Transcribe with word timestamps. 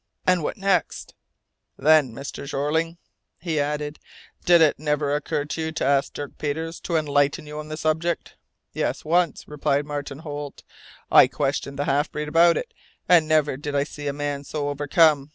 '""And 0.25 0.41
what 0.41 0.57
next?" 0.57 1.13
"Then, 1.77 2.11
Mr. 2.11 2.47
Jeorling, 2.49 2.97
he 3.37 3.59
added: 3.59 3.99
'Did 4.45 4.59
it 4.59 4.79
never 4.79 5.13
occur 5.15 5.45
to 5.45 5.61
you 5.61 5.71
to 5.73 5.85
ask 5.85 6.13
Dirk 6.13 6.39
Peters 6.39 6.79
to 6.79 6.95
enlighten 6.97 7.45
you 7.45 7.59
on 7.59 7.67
the 7.67 7.77
subject?' 7.77 8.35
'Yes, 8.73 9.05
once,' 9.05 9.47
replied 9.47 9.85
Martin 9.85 10.17
Holt, 10.17 10.63
'I 11.11 11.27
questioned 11.27 11.77
the 11.77 11.85
half 11.85 12.11
breed 12.11 12.27
about 12.27 12.57
it, 12.57 12.73
and 13.07 13.27
never 13.27 13.57
did 13.57 13.75
I 13.75 13.83
see 13.83 14.07
a 14.07 14.11
man 14.13 14.43
so 14.43 14.69
overcome. 14.69 15.29